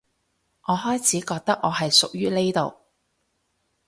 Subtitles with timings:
[0.63, 2.73] 我開始覺得我係屬於呢度